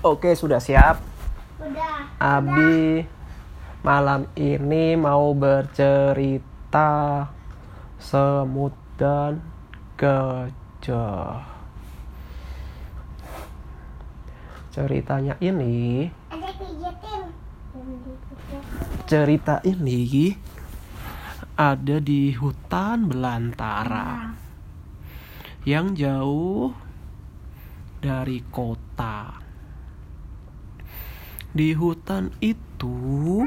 [0.00, 0.96] Oke, sudah siap.
[1.60, 2.08] Udah.
[2.16, 3.04] Abi
[3.84, 7.28] malam ini mau bercerita
[8.00, 9.44] semut dan
[10.00, 11.44] gajah.
[14.72, 16.08] Ceritanya ini,
[19.04, 20.32] cerita ini
[21.60, 24.32] ada di hutan belantara
[25.68, 26.72] yang jauh
[28.00, 29.39] dari kota.
[31.50, 33.42] Di hutan itu,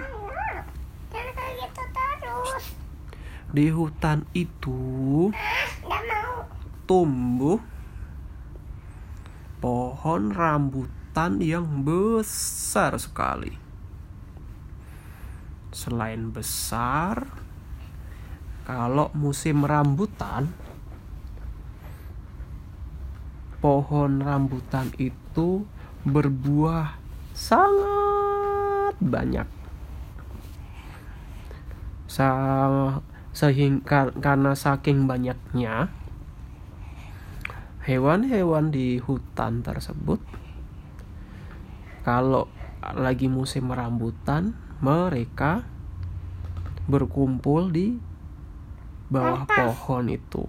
[1.63, 1.84] gitu
[3.53, 5.29] di hutan itu
[6.89, 7.62] tumbuh
[9.62, 13.53] pohon rambutan yang besar sekali.
[15.70, 17.29] Selain besar,
[18.65, 20.49] kalau musim rambutan,
[23.62, 25.70] pohon rambutan itu
[26.04, 27.02] berbuah
[27.33, 29.48] sangat banyak.
[32.07, 33.01] Sa-
[33.34, 35.90] sehingga karena saking banyaknya
[37.81, 40.21] hewan-hewan di hutan tersebut
[42.05, 42.45] kalau
[42.93, 44.53] lagi musim rambutan
[44.85, 45.65] mereka
[46.85, 47.97] berkumpul di
[49.09, 50.45] bawah pohon itu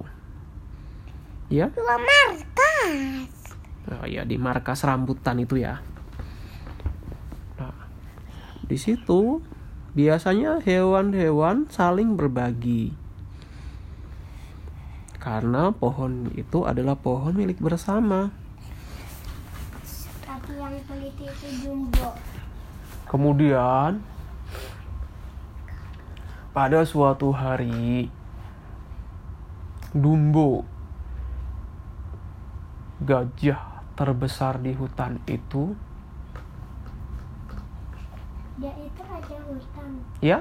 [1.49, 3.33] ya Dua markas.
[3.97, 5.81] oh, ya di markas rambutan itu ya
[8.67, 9.45] di situ
[9.95, 12.93] biasanya hewan-hewan saling berbagi
[15.23, 18.29] karena pohon itu adalah pohon milik bersama
[20.21, 22.13] Tapi yang pelit itu jumbo.
[23.09, 24.05] Kemudian
[26.53, 28.13] pada suatu hari
[29.95, 30.67] Dumbo
[33.01, 35.79] gajah terbesar di hutan itu
[38.55, 39.91] Dia itu raja hutan.
[40.23, 40.39] ya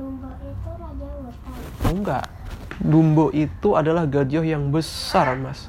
[0.00, 1.54] jumbo itu raja hutan.
[1.84, 2.24] oh enggak.
[2.80, 5.68] Dumbo itu adalah gajah yang besar mas.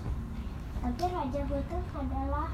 [0.79, 2.47] Tapi raja hutan adalah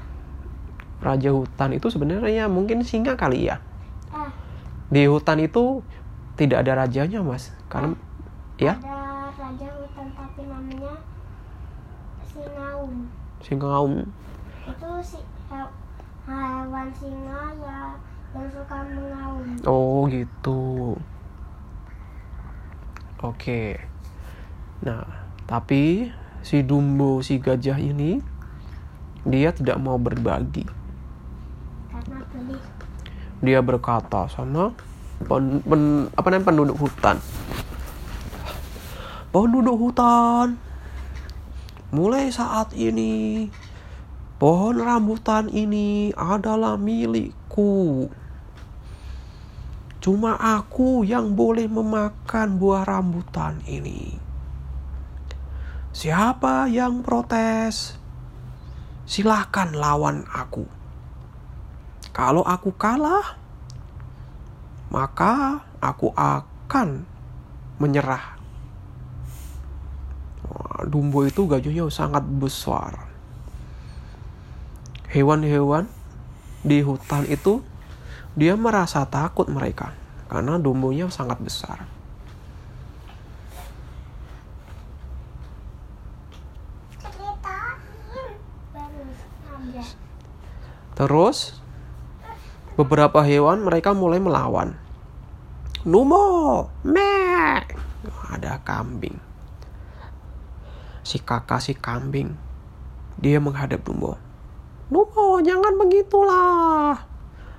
[0.98, 3.62] Raja hutan itu sebenarnya mungkin singa kali ya?
[4.10, 4.26] Ah.
[4.90, 5.78] Di hutan itu
[6.34, 7.54] tidak ada rajanya mas.
[7.70, 7.94] Karena
[8.58, 8.74] ya?
[8.82, 10.94] Ada raja hutan tapi namanya
[12.26, 12.92] singaum.
[13.38, 13.92] singaum
[14.66, 15.74] Itu si he-
[16.26, 17.78] hewan singa ya
[18.38, 19.46] yang suka mengaum.
[19.66, 20.94] Oh gitu.
[23.18, 23.82] Oke.
[24.86, 25.02] Nah,
[25.50, 26.14] tapi
[26.46, 28.22] si Dumbo si gajah ini
[29.26, 30.62] dia tidak mau berbagi.
[31.90, 32.22] Karena.
[33.42, 34.74] Dia berkata sana
[35.26, 37.18] pen, pen- apa namanya penduduk hutan.
[39.34, 40.56] Penduduk hutan.
[41.90, 43.48] Mulai saat ini
[44.38, 48.06] pohon rambutan ini adalah milikku.
[50.08, 54.16] Cuma aku yang boleh memakan buah rambutan ini.
[55.92, 58.00] Siapa yang protes?
[59.04, 60.64] Silahkan lawan aku.
[62.16, 63.36] Kalau aku kalah,
[64.88, 67.04] maka aku akan
[67.76, 68.40] menyerah.
[70.88, 72.96] Dumbo itu gajahnya sangat besar.
[75.12, 75.84] Hewan-hewan
[76.64, 77.60] di hutan itu
[78.38, 79.90] dia merasa takut mereka
[80.30, 81.90] karena dumbonya sangat besar.
[90.94, 91.58] Terus
[92.78, 94.78] beberapa hewan mereka mulai melawan.
[95.82, 97.62] Numo, me,
[98.30, 99.18] ada kambing.
[101.06, 102.34] Si kakak si kambing,
[103.18, 104.18] dia menghadap Dumbo.
[104.90, 107.07] Numo, jangan begitulah.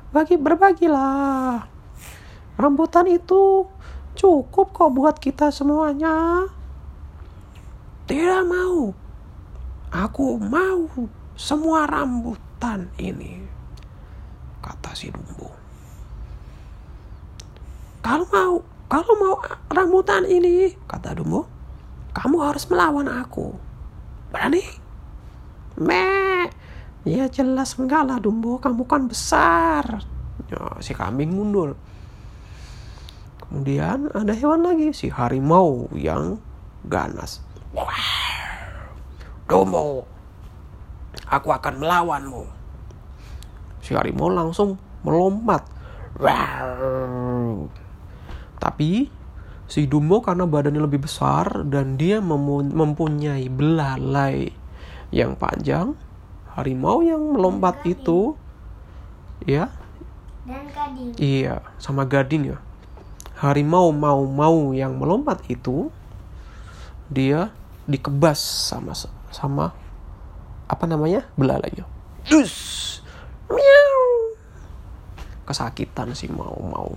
[0.10, 1.70] Bagi berbagilah.
[2.58, 3.70] Rambutan itu
[4.18, 6.50] cukup kok buat kita semuanya.
[8.10, 8.90] Tidak mau.
[9.90, 10.90] Aku mau
[11.38, 13.42] semua rambutan ini.
[14.60, 15.56] Kata si Dumbo.
[18.02, 18.54] Kalau mau,
[18.90, 19.36] kalau mau
[19.70, 21.46] rambutan ini, kata Dumbo,
[22.18, 23.54] kamu harus melawan aku.
[24.34, 24.66] Berani?
[25.80, 26.50] Me,
[27.08, 30.04] ya jelas enggak lah Dumbo, kamu kan besar.
[30.50, 31.78] Ya, si kambing mundur.
[33.46, 36.38] Kemudian ada hewan lagi, si harimau yang
[36.86, 37.42] ganas.
[39.50, 40.06] Dumbo,
[41.26, 42.44] aku akan melawanmu.
[43.82, 45.66] Si harimau langsung melompat.
[48.60, 49.08] Tapi
[49.66, 54.52] si Dumbo karena badannya lebih besar dan dia mempunyai belalai
[55.10, 55.98] yang panjang,
[56.58, 57.94] harimau yang melompat Gading.
[57.94, 58.20] itu
[59.46, 59.70] ya.
[60.48, 61.10] Dan gading.
[61.22, 62.58] iya sama gading ya.
[63.40, 65.94] Harimau mau mau yang melompat itu
[67.10, 67.54] dia
[67.86, 68.94] dikebas sama
[69.30, 69.72] sama
[70.70, 71.26] apa namanya?
[71.38, 71.86] Belalainya
[72.30, 72.56] dus!
[73.50, 74.06] Miau!
[75.50, 76.94] Kesakitan si mau mau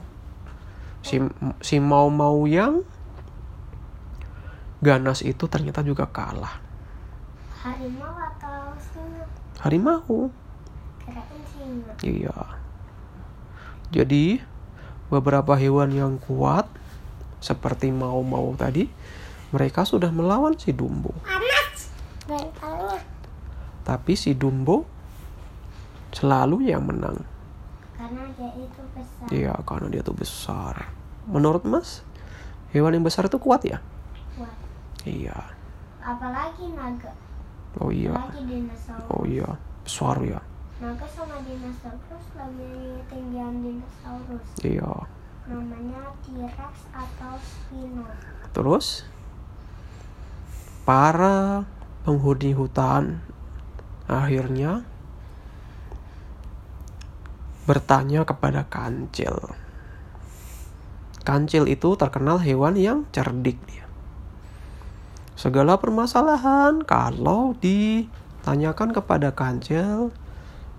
[1.03, 1.19] si
[1.65, 2.85] si mau mau yang
[4.85, 6.61] ganas itu ternyata juga kalah.
[7.65, 9.42] Harimau atau singa?
[9.63, 10.29] Harimau.
[12.03, 12.39] Iya.
[13.95, 14.43] Jadi
[15.07, 16.67] beberapa hewan yang kuat
[17.39, 18.91] seperti mau-mau tadi,
[19.55, 21.15] mereka sudah melawan si Dumbo.
[23.83, 24.87] Tapi si Dumbo
[26.15, 27.19] selalu yang menang.
[27.99, 29.27] Karena dia itu besar.
[29.31, 30.91] Iya, karena dia tuh besar.
[31.27, 32.07] Menurut Mas,
[32.75, 33.79] hewan yang besar itu kuat ya?
[34.39, 34.55] Kuat.
[35.07, 35.39] Iya.
[36.03, 37.11] Apalagi naga.
[37.81, 38.13] Oh iya.
[38.37, 39.09] Dinosaurus.
[39.09, 39.49] Oh iya.
[39.87, 40.41] Besar ya.
[40.83, 44.45] Naga sama dinosaurus lebih tinggian dinosaurus.
[44.61, 44.93] Iya.
[45.49, 48.05] Namanya T-Rex atau Spino.
[48.53, 49.07] Terus
[50.83, 51.63] para
[52.03, 53.23] penghuni hutan
[54.11, 54.83] akhirnya
[57.63, 59.55] bertanya kepada kancil.
[61.23, 63.82] Kancil itu terkenal hewan yang cerdik dia.
[65.43, 70.15] Segala permasalahan kalau ditanyakan kepada kancil,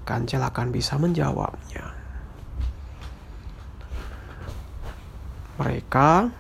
[0.08, 1.92] kancil akan bisa menjawabnya.
[5.60, 6.32] Mereka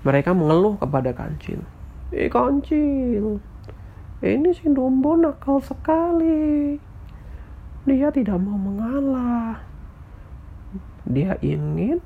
[0.00, 1.60] mereka mengeluh kepada kancil.
[2.08, 3.36] Eh kancil,
[4.24, 6.80] ini si Dumbo nakal sekali.
[7.84, 9.60] Dia tidak mau mengalah.
[11.04, 12.00] Dia ingin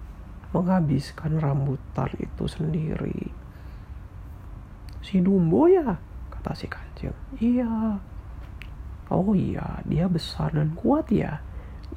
[0.54, 3.26] menghabiskan rambutan itu sendiri.
[5.02, 5.98] Si Dumbo ya,
[6.30, 7.10] kata si kancil.
[7.42, 7.98] Iya.
[9.10, 11.42] Oh iya, dia besar dan kuat ya.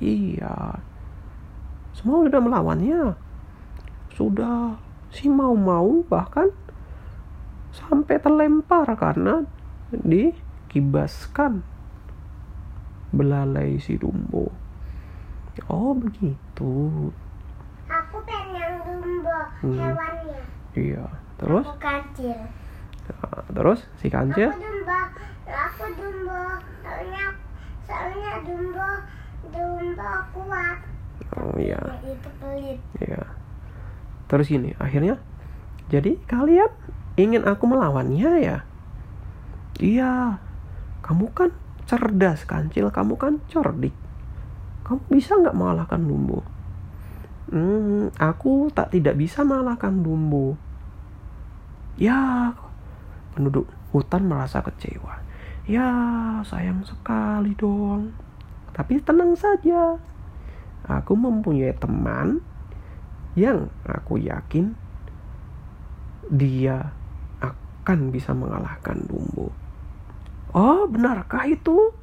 [0.01, 0.81] Iya.
[1.93, 3.13] Semua sudah melawannya.
[4.17, 4.75] Sudah
[5.13, 6.49] si mau-mau bahkan
[7.71, 9.45] sampai terlempar karena
[9.93, 11.61] dikibaskan
[13.13, 14.51] belalai si Dumbo.
[15.69, 17.09] Oh begitu.
[19.63, 19.77] Hmm.
[19.77, 20.41] hewannya.
[20.77, 21.05] Iya.
[21.37, 22.37] Terus, Aku kancil.
[23.07, 24.49] Nah, terus si kancil.
[24.49, 24.99] Aku Dumbo.
[25.47, 26.41] Aku Dumbo.
[26.83, 27.25] Soalnya
[27.85, 28.89] soalnya Dumbo
[29.53, 30.77] Dumbo kuat.
[31.37, 31.77] Oh iya,
[32.07, 32.79] itu pelit.
[33.03, 33.21] iya.
[34.27, 35.21] Terus gini, akhirnya
[35.87, 36.71] jadi kalian
[37.15, 38.57] ingin aku melawannya ya?
[39.77, 40.41] Iya.
[41.05, 41.53] Kamu kan
[41.87, 43.95] cerdas kancil, kamu kan cerdik.
[44.83, 46.43] Kamu bisa nggak mengalahkan Dumbo?
[47.47, 50.59] Hmm, aku tak tidak bisa mengalahkan Dumbo.
[51.95, 52.51] Ya,
[53.31, 55.23] penduduk hutan merasa kecewa.
[55.63, 55.87] Ya,
[56.43, 58.11] sayang sekali dong.
[58.75, 59.95] Tapi tenang saja.
[60.87, 62.43] Aku mempunyai teman
[63.35, 64.75] yang aku yakin
[66.27, 66.91] dia
[67.39, 69.55] akan bisa mengalahkan Dumbo.
[70.51, 71.95] Oh, benarkah itu?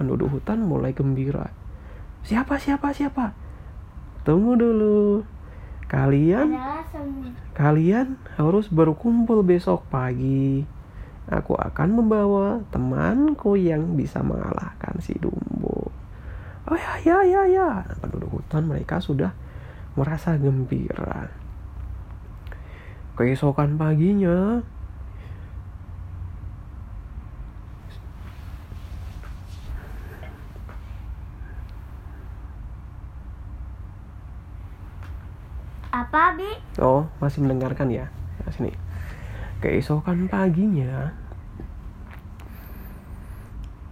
[0.00, 1.52] Penduduk hutan mulai gembira.
[2.24, 3.47] Siapa, siapa, siapa?
[4.28, 5.24] Tunggu dulu.
[5.88, 6.52] Kalian.
[7.56, 10.68] Kalian harus berkumpul besok pagi.
[11.32, 15.88] Aku akan membawa temanku yang bisa mengalahkan si Dumbo.
[16.68, 17.68] Oh ya, ya, ya, ya.
[18.04, 19.32] Penduduk hutan mereka sudah
[19.96, 21.32] merasa gembira.
[23.16, 24.60] Keesokan paginya,
[35.98, 36.58] Apa, Bi?
[36.78, 38.06] Oh masih mendengarkan ya?
[38.42, 38.72] Nah, sini.
[39.58, 41.10] Keesokan paginya,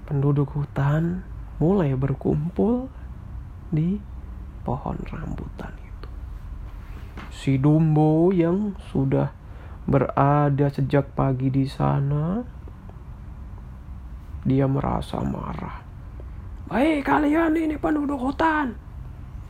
[0.06, 1.26] penduduk hutan
[1.58, 2.86] mulai berkumpul
[3.74, 3.98] di
[4.62, 6.08] pohon rambutan itu.
[7.34, 9.34] Si Dumbo yang sudah
[9.90, 12.46] berada sejak pagi di sana,
[14.46, 15.82] dia merasa marah.
[16.70, 18.74] Baik kalian ini penduduk hutan,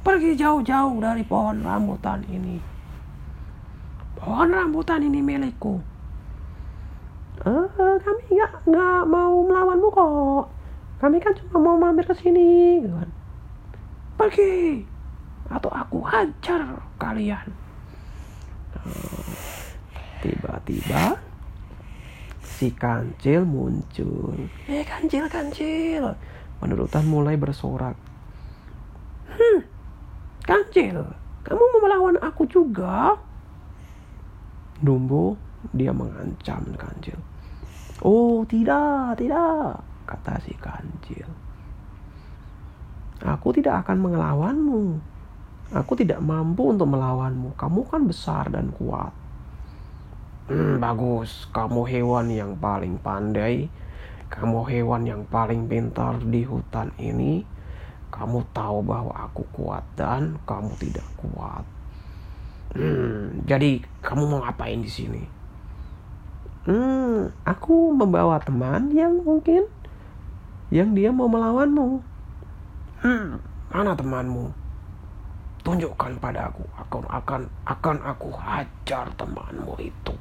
[0.00, 2.75] pergi jauh-jauh dari pohon rambutan ini.
[4.26, 5.78] Pohon rambutan ini milikku.
[7.47, 7.66] Eh,
[8.02, 10.45] kami nggak nggak mau melawanmu kok.
[10.99, 13.11] Kami kan cuma mau mampir ke sini, gitu kan.
[14.18, 14.83] Pergi,
[15.47, 17.47] atau aku hajar kalian.
[18.83, 19.47] Eh,
[20.26, 21.23] Tiba-tiba
[22.42, 24.35] si kancil muncul.
[24.66, 26.18] Eh kancil kancil.
[26.59, 27.95] Pendudukan mulai bersorak.
[29.30, 29.61] Hmm,
[30.42, 31.14] kancil,
[31.47, 33.21] kamu mau melawan aku juga?
[34.80, 35.37] Dumbo
[35.73, 37.18] dia mengancam kancil.
[38.04, 41.26] Oh tidak, tidak, kata si kancil.
[43.25, 44.85] Aku tidak akan melawanmu.
[45.73, 47.56] Aku tidak mampu untuk melawanmu.
[47.56, 49.11] Kamu kan besar dan kuat.
[50.52, 51.49] Hmm, bagus.
[51.50, 53.73] Kamu hewan yang paling pandai.
[54.28, 57.42] Kamu hewan yang paling pintar di hutan ini.
[58.12, 61.75] Kamu tahu bahwa aku kuat dan kamu tidak kuat.
[62.75, 65.23] Hmm, jadi kamu mau ngapain di sini?
[66.66, 69.70] Hmm, aku membawa teman yang mungkin
[70.75, 72.02] yang dia mau melawanmu.
[73.06, 73.38] Hmm,
[73.70, 74.50] mana temanmu?
[75.62, 76.66] Tunjukkan padaku.
[76.75, 80.14] Aku akan akan aku hajar temanmu itu.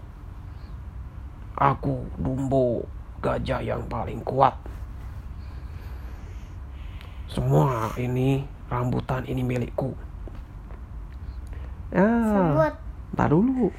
[1.57, 2.85] Aku Dumbo,
[3.25, 4.53] gajah yang paling kuat.
[7.25, 9.97] Semua ini rambutan ini milikku.
[12.03, 12.73] Sebut.
[13.15, 13.71] Ntar dulu.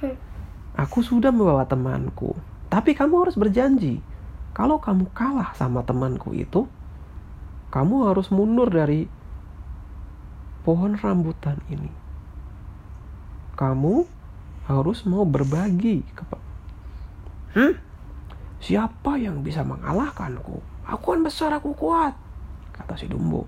[0.82, 2.32] Aku sudah membawa temanku.
[2.72, 4.00] Tapi kamu harus berjanji.
[4.56, 6.66] Kalau kamu kalah sama temanku itu,
[7.74, 9.06] kamu harus mundur dari
[10.64, 11.90] pohon rambutan ini.
[13.54, 14.06] Kamu
[14.64, 16.44] harus mau berbagi kepada
[17.54, 17.78] Hmm?
[18.58, 20.58] Siapa yang bisa mengalahkanku?
[20.90, 22.18] Aku kan besar, aku kuat.
[22.74, 23.46] Kata si Dumbo.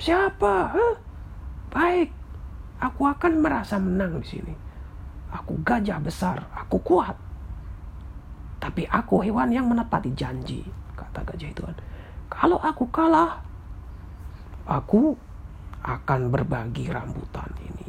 [0.00, 0.72] Siapa?
[0.72, 0.94] Hah?
[1.68, 2.08] Baik,
[2.80, 4.54] aku akan merasa menang di sini.
[5.32, 7.16] Aku gajah besar, aku kuat.
[8.62, 10.64] Tapi aku hewan yang menepati janji,
[10.96, 11.76] kata gajah itu kan.
[12.32, 13.42] Kalau aku kalah,
[14.66, 15.14] aku
[15.84, 17.88] akan berbagi rambutan ini.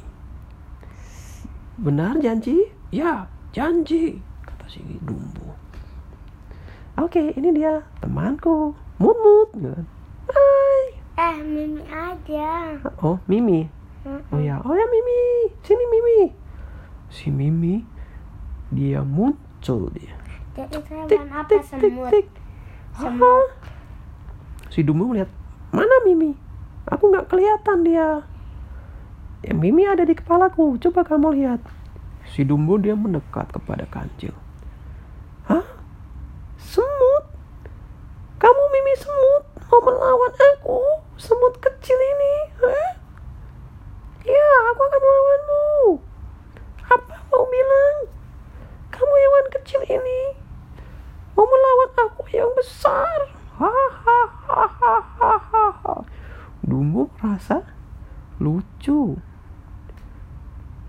[1.77, 2.67] Benar janji?
[2.89, 5.55] Ya, janji, kata si Dumbo.
[6.97, 9.53] Oke, ini dia temanku, Mumut.
[9.53, 9.85] kan.
[10.29, 10.83] Hai.
[11.17, 12.77] Eh, Mimi aja.
[13.01, 13.69] Oh, Mimi.
[14.07, 16.19] Oh ya, oh ya Mimi, sini Mimi.
[17.11, 17.83] Si Mimi,
[18.71, 20.15] dia muncul dia.
[20.57, 22.27] Jadi Tik, hewan apa tik, tik, tik.
[22.97, 23.49] Semut.
[24.73, 25.29] Si Dumbo melihat,
[25.69, 26.33] mana Mimi?
[26.89, 28.25] Aku nggak kelihatan dia.
[29.45, 31.61] Ya Mimi ada di kepalaku, coba kamu lihat.
[32.33, 34.33] Si Dumbo dia mendekat kepada kancil.
[35.45, 35.63] Hah?
[36.57, 37.23] Semut?
[38.41, 40.81] Kamu Mimi semut mau melawan aku?
[41.21, 42.33] Semut kecil ini?
[42.65, 42.96] Hah?
[44.27, 45.67] Ya, aku akan melawanmu.
[46.83, 47.95] Apa mau bilang?
[48.91, 50.21] Kamu hewan kecil ini
[51.31, 53.31] mau melawan aku yang besar.
[53.55, 54.21] Hahaha.
[56.59, 57.63] Dumbo merasa
[58.41, 59.15] lucu.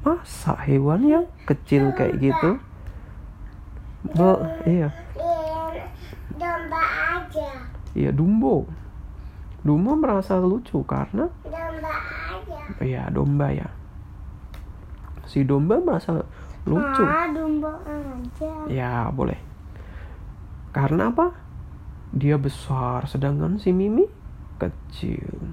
[0.03, 2.59] Masa hewan yang kecil kayak gitu?
[4.09, 4.31] Be,
[4.65, 4.89] iya,
[6.39, 6.81] Domba
[7.13, 7.51] aja.
[7.93, 8.65] iya Dumbo.
[9.61, 11.29] Dumbo merasa lucu karena.
[12.85, 13.69] Ya domba ya.
[15.29, 16.25] Si domba merasa
[16.69, 17.05] lucu.
[17.05, 18.53] Ah, domba aja.
[18.69, 19.41] Ya, boleh.
[20.73, 21.33] Karena apa?
[22.13, 24.05] Dia besar, sedangkan si Mimi
[24.61, 25.53] kecil.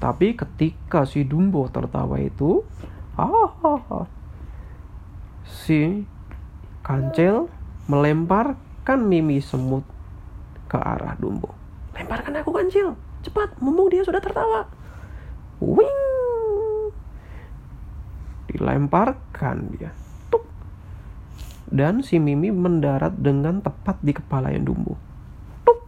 [0.00, 2.60] Tapi ketika si Dumbo tertawa itu,
[3.16, 4.04] hahaha,
[5.48, 6.04] si
[6.84, 7.48] Kancil
[7.88, 9.88] melemparkan Mimi semut
[10.68, 11.56] ke arah Dumbo.
[11.96, 12.92] Lemparkan aku Kancil,
[13.24, 14.68] cepat, mumpung dia sudah tertawa.
[15.62, 16.90] Wing!
[18.50, 19.90] Dilemparkan dia.
[20.30, 20.46] Tuk
[21.74, 24.94] dan si Mimi mendarat dengan tepat di kepala yang Dumbo.
[25.66, 25.80] Tuk.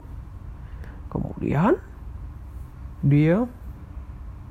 [1.12, 1.78] Kemudian
[3.06, 3.46] dia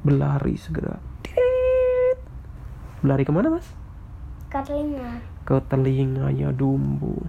[0.05, 1.01] berlari segera.
[1.25, 2.17] Tit.
[3.03, 3.67] Berlari ke mana mas?
[4.47, 5.19] Ke telinga.
[5.43, 7.25] Ke telinganya Dumbo.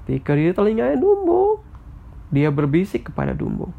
[0.00, 1.62] Ketika dia telinganya Dumbo,
[2.34, 3.70] dia berbisik kepada Dumbo.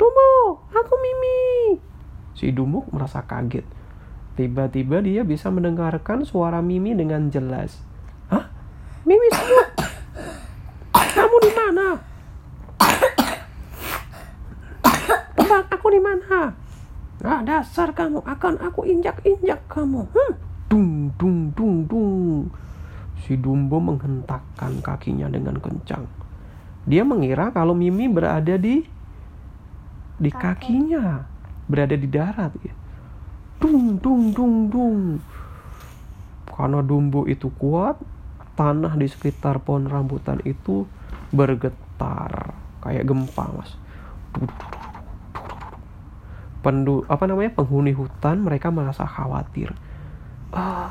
[0.00, 1.47] Dumbo, aku Mimi.
[2.38, 3.66] Si Dumbo merasa kaget.
[4.38, 7.82] Tiba-tiba dia bisa mendengarkan suara Mimi dengan jelas.
[8.30, 8.46] Hah?
[9.02, 9.68] Mimi semut?
[10.94, 11.86] Kamu di mana?
[15.34, 16.54] Tebak aku di mana?
[17.26, 20.06] Ah, dasar kamu akan aku injak-injak kamu.
[20.06, 20.32] Hmm.
[20.70, 22.46] Dung, dung, dung, dung.
[23.26, 26.06] Si Dumbo menghentakkan kakinya dengan kencang.
[26.86, 28.86] Dia mengira kalau Mimi berada di
[30.18, 31.26] di kakinya,
[31.68, 32.52] berada di darat.
[32.64, 32.74] Ya.
[33.60, 35.00] Dung, dung, dung, dung.
[36.48, 38.02] Karena Dumbo itu kuat,
[38.58, 40.90] tanah di sekitar pohon rambutan itu
[41.30, 43.78] bergetar kayak gempa, mas.
[46.58, 49.70] Pendu, apa namanya penghuni hutan mereka merasa khawatir.
[50.50, 50.90] Ah,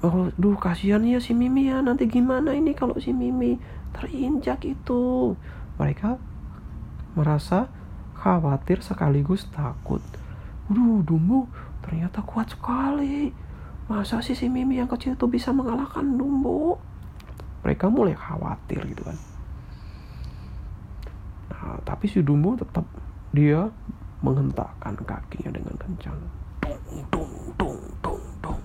[0.00, 3.60] oh, duh kasihan ya si Mimi ya nanti gimana ini kalau si Mimi
[3.92, 5.36] terinjak itu.
[5.76, 6.16] Mereka
[7.12, 7.68] merasa
[8.18, 10.02] khawatir sekaligus takut.
[10.68, 11.48] Waduh, Dumbo
[11.80, 13.32] ternyata kuat sekali.
[13.88, 16.76] masa sih si Mimi yang kecil itu bisa mengalahkan Dumbo
[17.64, 19.16] mereka mulai khawatir gitu kan.
[21.52, 22.84] Nah tapi si Dumbo tetap
[23.34, 23.68] dia
[24.22, 26.18] menghentakkan kakinya dengan kencang.
[26.62, 28.60] Dung dung dung dung dung.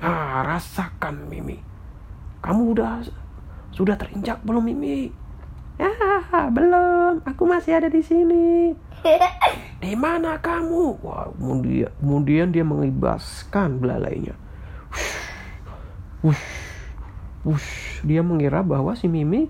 [0.00, 1.58] Nah rasakan Mimi.
[2.40, 3.02] Kamu udah
[3.74, 5.10] sudah terinjak belum Mimi
[5.80, 8.72] ah belum aku masih ada di sini
[9.84, 10.98] di mana kamu?
[11.02, 14.34] Wah, kemudian, kemudian dia mengibaskan belalainya.
[16.24, 16.46] Wush,
[17.46, 19.46] wush, Dia mengira bahwa si Mimi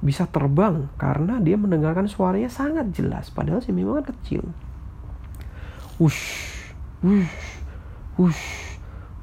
[0.00, 3.28] bisa terbang karena dia mendengarkan suaranya sangat jelas.
[3.32, 4.44] Padahal si Mimi kan kecil.
[5.98, 6.24] Wush,
[7.02, 7.36] wush,
[8.16, 8.44] wush,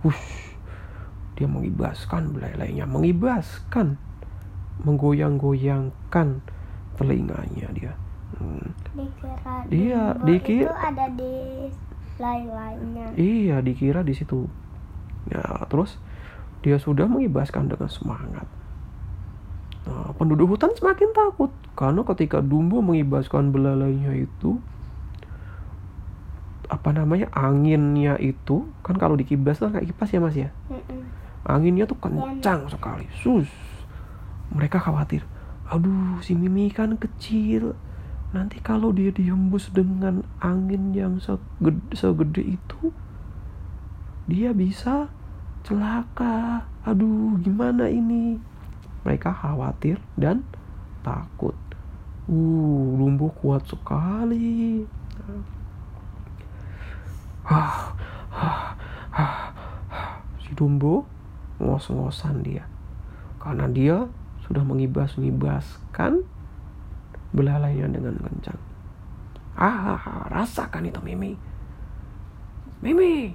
[0.03, 0.27] wush.
[1.37, 4.01] Dia mengibaskan belalainya, mengibaskan,
[4.81, 6.27] menggoyang-goyangkan
[6.95, 7.93] telinganya dia.
[8.35, 8.69] Hmm.
[8.91, 9.35] Dikira
[9.67, 11.33] Iya, Dumbo dikira- itu ada di
[12.17, 13.07] lain-lainnya.
[13.13, 14.45] Iya, dikira di situ.
[15.27, 15.97] Ya, terus
[16.59, 18.47] dia sudah mengibaskan dengan semangat.
[19.83, 24.59] Nah, penduduk hutan semakin takut karena ketika Dumbo mengibaskan belalainya itu
[26.67, 30.99] apa namanya anginnya itu kan kalau dikibas kan kayak kipas ya mas ya Mm-mm.
[31.47, 33.47] anginnya tuh kencang sekali sus
[34.51, 35.25] mereka khawatir
[35.67, 37.75] aduh si Mimi kan kecil.
[38.35, 42.91] Nanti kalau dia dihembus dengan angin yang segede, segede itu
[44.27, 45.07] dia bisa
[45.63, 46.67] celaka.
[46.83, 48.39] Aduh gimana ini?
[49.07, 50.43] Mereka khawatir dan
[51.03, 51.55] takut.
[52.27, 54.83] Uh Dumbo kuat sekali.
[57.47, 57.95] Ah,
[58.35, 58.75] ah,
[59.15, 60.19] ah.
[60.43, 61.07] si Dumbo
[61.63, 62.67] ngos-ngosan dia.
[63.39, 64.03] Karena dia
[64.47, 66.23] sudah mengibas-ngibaskan
[67.35, 68.59] belalainya dengan kencang
[69.57, 71.35] ah rasakan itu Mimi
[72.79, 73.33] Mimi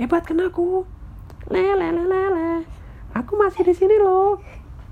[0.00, 0.82] hebat kan aku
[1.46, 2.52] lele lele lele
[3.14, 4.40] aku masih di sini loh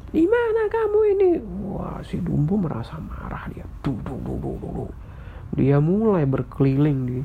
[0.08, 1.30] di mana kamu ini
[1.68, 4.92] wah si Dumbo merasa marah dia duh, duh, duh, duh, duh, duh.
[5.56, 7.18] dia mulai berkeliling di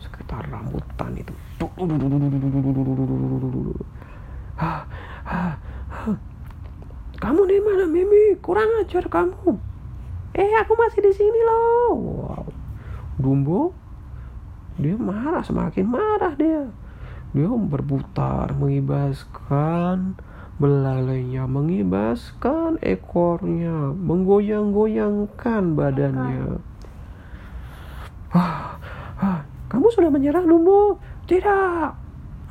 [0.00, 3.18] sekitar rambutan itu Duh, duh, duh, duh, duh, duh, duh, duh, duh, duh, duh, duh,
[3.20, 3.88] duh, duh, duh, duh.
[4.56, 4.80] Hah,
[5.28, 5.52] hah,
[5.92, 6.16] hah.
[7.20, 9.52] Kamu di mana Mimi kurang ajar kamu.
[10.32, 11.92] Eh aku masih di sini loh.
[11.92, 12.44] Wow.
[13.20, 13.76] Dumbo
[14.80, 16.64] dia marah semakin marah dia.
[17.36, 20.16] Dia berputar mengibaskan
[20.56, 26.60] belalainya mengibaskan ekornya menggoyang-goyangkan badannya.
[28.32, 28.80] Wah,
[29.20, 30.96] ah, kamu sudah menyerah Dumbo?
[31.28, 31.88] Tidak.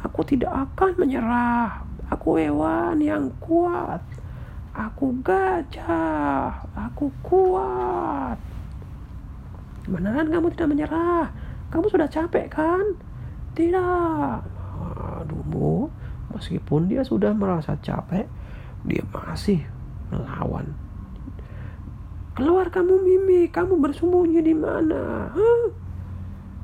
[0.05, 1.82] Aku tidak akan menyerah.
[2.13, 4.01] Aku hewan yang kuat
[4.79, 8.39] aku gajah aku kuat.
[9.83, 11.27] Beneran kamu tidak menyerah?
[11.67, 12.95] Kamu sudah capek kan?
[13.51, 14.39] Tidak.
[14.79, 15.91] Ah, Dumbo
[16.31, 18.23] meskipun dia sudah merasa capek
[18.87, 19.67] dia masih
[20.07, 20.71] melawan.
[22.39, 25.27] Keluar kamu Mimi kamu bersembunyi di mana?
[25.35, 25.63] Hah?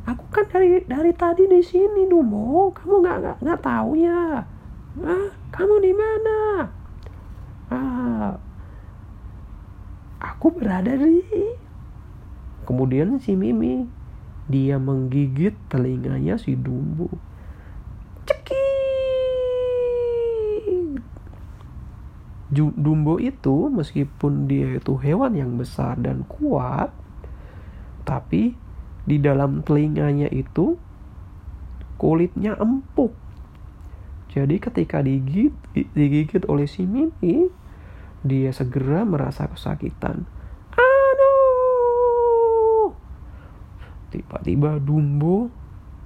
[0.06, 4.47] aku kan dari dari tadi di sini Dumbo kamu nggak nggak nggak tahu ya?
[5.04, 5.28] Hah?
[5.51, 6.38] kamu di mana
[7.73, 8.38] ah
[10.21, 11.21] aku berada di
[12.65, 13.86] kemudian si Mimi
[14.45, 17.10] dia menggigit telinganya si Dumbo
[18.30, 18.62] cekik.
[22.54, 26.93] Ju- Dumbo itu meskipun dia itu hewan yang besar dan kuat
[28.06, 28.54] tapi
[29.06, 30.78] di dalam telinganya itu
[31.97, 33.25] kulitnya empuk
[34.36, 35.56] jadi ketika digigit,
[35.95, 37.48] digigit oleh si Mimi
[38.19, 40.28] dia segera merasa kesakitan.
[40.76, 41.71] Aduh!
[44.12, 45.48] Tiba-tiba Dumbo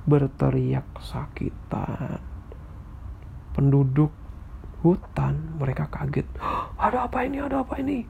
[0.05, 2.21] berteriak kesakitan.
[3.57, 4.13] Penduduk
[4.85, 6.29] hutan mereka kaget.
[6.85, 7.41] Ada apa ini?
[7.41, 8.05] Ada apa ini?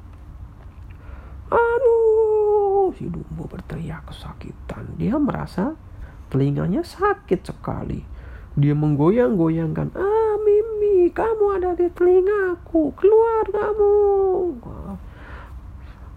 [1.47, 2.91] Aduh!
[2.91, 4.99] Si Dumbo berteriak kesakitan.
[4.99, 5.79] Dia merasa
[6.27, 8.18] telinganya sakit sekali
[8.59, 13.95] dia menggoyang-goyangkan ah Mimi kamu ada di telingaku keluar kamu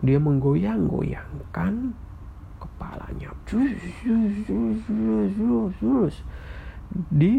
[0.02, 1.94] dia menggoyang-goyangkan
[2.58, 3.30] kepalanya.
[7.08, 7.32] Di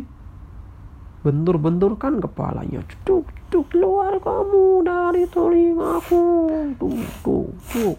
[1.27, 2.79] bentur-benturkan kepalanya.
[3.03, 6.47] Cuk cuk keluar kamu dari telingaku.
[6.79, 7.95] Tuh tuh tuh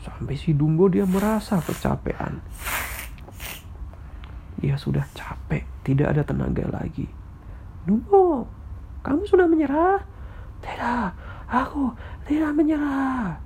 [0.00, 2.40] sampai si Dumbo dia merasa kecapean.
[4.56, 7.06] Dia sudah capek tidak ada tenaga lagi.
[7.86, 8.50] Dumbo
[9.06, 10.02] kamu sudah menyerah?
[10.58, 11.08] Tidak.
[11.46, 11.94] Aku
[12.26, 13.38] tidak menyerah.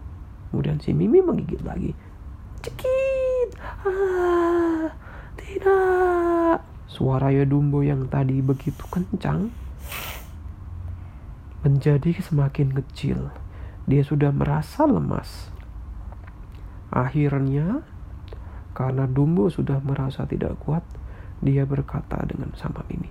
[0.48, 1.92] Kemudian si Mimi menggigit lagi.
[2.64, 3.60] Cekit.
[3.84, 4.88] Ah
[5.36, 6.64] tidak.
[6.88, 9.52] Suara Dumbo yang tadi begitu kencang
[11.60, 13.28] menjadi semakin kecil.
[13.84, 15.52] Dia sudah merasa lemas.
[16.88, 17.84] Akhirnya,
[18.72, 20.82] karena Dumbo sudah merasa tidak kuat,
[21.40, 23.08] dia berkata dengan sama Mimi,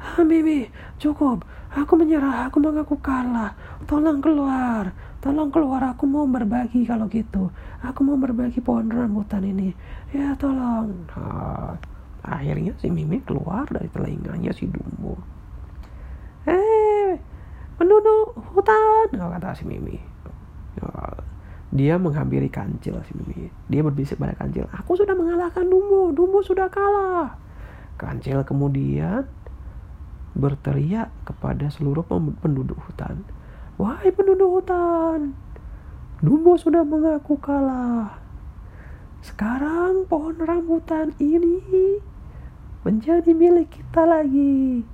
[0.00, 0.64] Ah, Mimi,
[0.96, 1.44] cukup.
[1.76, 2.48] Aku menyerah.
[2.48, 3.52] Aku mengaku kalah.
[3.84, 4.88] Tolong keluar.
[5.20, 5.92] Tolong keluar.
[5.92, 7.52] Aku mau berbagi kalau gitu.
[7.84, 9.76] Aku mau berbagi pohon rambutan ini.
[10.16, 11.04] Ya, tolong.
[11.12, 11.76] Nah,
[12.24, 15.20] akhirnya si Mimi keluar dari telinganya si Dumbo.
[16.48, 17.20] Eh,
[17.76, 19.20] penduduk hutan.
[19.20, 20.00] Oh, kata si Mimi.
[20.80, 21.20] Oh,
[21.76, 23.52] dia menghampiri kancil si Mimi.
[23.68, 24.64] Dia berbisik pada kancil.
[24.80, 26.08] Aku sudah mengalahkan Dumbo.
[26.16, 27.49] Dumbo sudah kalah.
[28.00, 29.28] Kancil kemudian
[30.32, 32.08] berteriak kepada seluruh
[32.40, 33.28] penduduk hutan.
[33.76, 35.36] Wahai penduduk hutan,
[36.20, 38.20] Dumbo sudah mengaku kalah.
[39.24, 41.96] Sekarang pohon rambutan ini
[42.84, 44.84] menjadi milik kita lagi.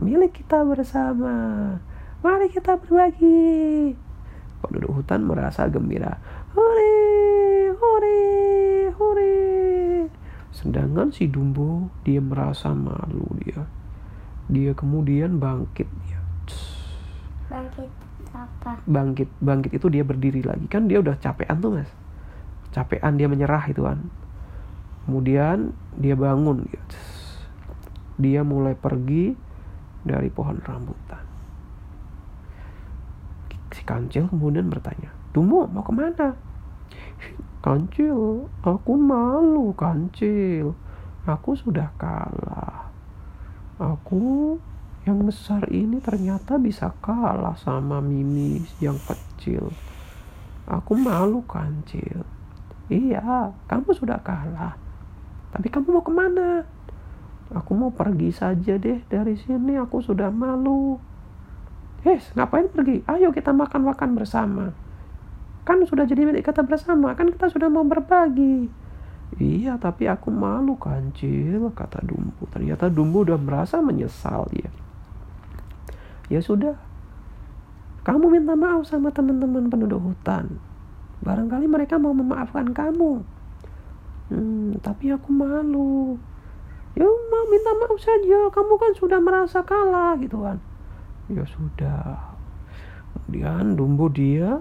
[0.00, 1.76] Milik kita bersama.
[2.24, 3.92] Mari kita berbagi.
[4.64, 6.16] Penduduk hutan merasa gembira.
[6.56, 8.20] Hore, hore,
[8.96, 9.79] hore.
[10.50, 13.66] Sedangkan si Dumbo dia merasa malu dia.
[14.50, 16.20] Dia kemudian bangkit ya
[17.50, 17.90] bangkit
[18.30, 18.78] apa?
[18.86, 20.70] Bangkit bangkit itu dia berdiri lagi.
[20.70, 21.90] Kan dia udah capean tuh mas.
[22.70, 23.98] Capean dia menyerah itu kan.
[25.04, 26.82] Kemudian dia bangun ya.
[28.20, 29.34] dia mulai pergi
[30.06, 31.24] dari pohon rambutan.
[33.74, 36.34] Si kancil kemudian bertanya Dumbo mau ke mana
[37.60, 40.72] kancil aku malu kancil
[41.28, 42.88] aku sudah kalah
[43.80, 44.56] aku
[45.08, 49.72] yang besar ini ternyata bisa kalah sama Mimi yang kecil.
[50.68, 52.20] Aku malu kancil.
[52.92, 54.76] Iya, kamu sudah kalah.
[55.50, 56.68] Tapi kamu mau ke mana?
[57.50, 59.80] Aku mau pergi saja deh dari sini.
[59.80, 61.00] Aku sudah malu.
[62.04, 63.02] Eh, ngapain pergi?
[63.08, 64.70] Ayo kita makan-makan bersama.
[65.64, 67.12] Kan sudah jadi milik kita bersama.
[67.14, 68.70] Kan kita sudah mau berbagi.
[69.38, 72.50] Iya, tapi aku malu kancil, kata Dumbo.
[72.50, 74.66] Ternyata Dumbo udah merasa menyesal dia.
[76.26, 76.74] Ya sudah,
[78.02, 80.58] kamu minta maaf sama teman-teman penduduk hutan.
[81.22, 83.22] Barangkali mereka mau memaafkan kamu.
[84.30, 86.18] Hmm, tapi aku malu.
[86.98, 90.58] Ya mau minta maaf saja, kamu kan sudah merasa kalah gitu kan.
[91.30, 92.34] Ya sudah.
[93.14, 94.58] Kemudian Dumbo dia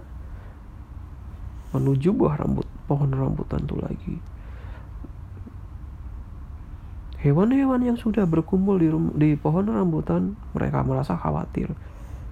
[1.75, 4.15] menuju buah rambut pohon rambutan itu lagi
[7.19, 8.88] Hewan-hewan yang sudah berkumpul di,
[9.19, 11.67] di pohon rambutan, mereka merasa khawatir.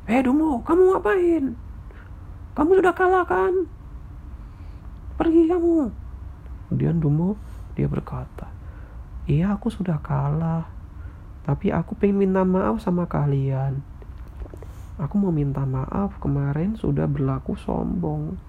[0.08, 1.44] Eh, Dumo, kamu ngapain?
[2.56, 3.68] Kamu sudah kalah kan?
[5.20, 5.92] Pergi kamu.
[6.72, 7.36] Kemudian Dumo,
[7.76, 8.48] dia berkata,
[9.28, 10.72] Iya, aku sudah kalah.
[11.44, 13.84] Tapi aku pengen minta maaf sama kalian.
[14.96, 18.40] Aku mau minta maaf kemarin sudah berlaku sombong.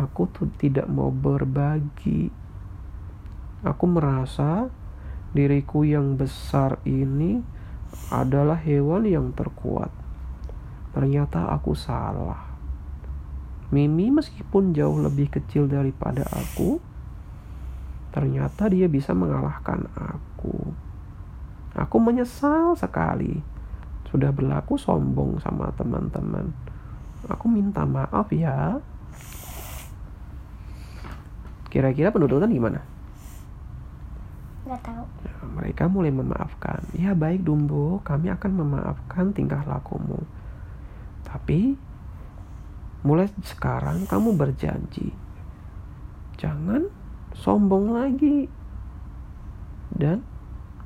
[0.00, 2.32] Aku tuh tidak mau berbagi.
[3.60, 4.72] Aku merasa
[5.36, 7.40] diriku yang besar ini
[8.08, 9.92] adalah hewan yang terkuat.
[10.96, 12.52] Ternyata aku salah.
[13.72, 16.76] Mimi meskipun jauh lebih kecil daripada aku,
[18.12, 20.76] ternyata dia bisa mengalahkan aku.
[21.72, 23.40] Aku menyesal sekali.
[24.12, 26.52] Sudah berlaku sombong sama teman-teman.
[27.32, 28.76] Aku minta maaf ya.
[31.72, 32.84] Kira-kira penuturan gimana?
[34.68, 35.08] Gak tahu.
[35.08, 36.84] Nah, mereka mulai memaafkan.
[36.92, 40.20] Ya baik Dumbo, kami akan memaafkan tingkah lakumu.
[41.24, 41.72] Tapi
[43.08, 45.16] mulai sekarang kamu berjanji.
[46.36, 46.92] Jangan
[47.40, 48.52] sombong lagi.
[49.96, 50.20] Dan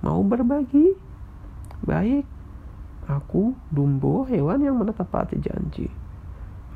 [0.06, 0.94] mau berbagi.
[1.82, 2.22] Baik,
[3.10, 5.90] aku Dumbo hewan yang menepati janji.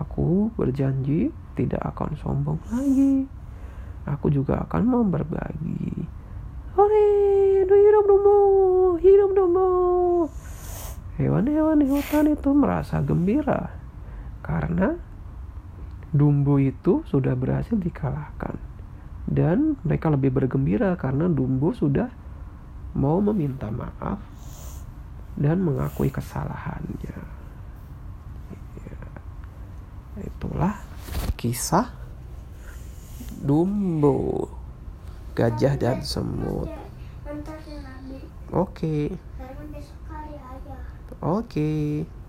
[0.03, 3.40] Aku berjanji tidak akan sombong lagi.
[4.09, 6.09] Aku juga akan mau berbagi
[6.79, 7.07] Hore,
[7.67, 8.37] hidup Dumbo,
[9.03, 9.69] hidup Dumbo.
[11.21, 13.75] Hewan-hewan di hutan itu merasa gembira
[14.41, 14.97] karena
[16.09, 18.57] Dumbo itu sudah berhasil dikalahkan.
[19.29, 22.09] Dan mereka lebih bergembira karena Dumbo sudah
[22.97, 24.19] mau meminta maaf
[25.37, 27.19] dan mengakui kesalahannya.
[28.81, 28.97] Ya,
[30.25, 30.81] itulah
[31.37, 32.00] kisah
[33.41, 34.47] Dumbo
[35.33, 36.69] gajah dan semut.
[38.53, 38.53] Oke.
[38.53, 39.05] Okay.
[41.21, 41.49] Oke.
[41.49, 42.20] Okay.